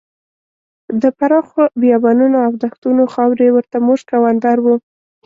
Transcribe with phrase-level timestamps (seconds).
[1.01, 4.75] د پراخو بیابانونو او دښتونو خاورې ورته مشک او عنبر وو.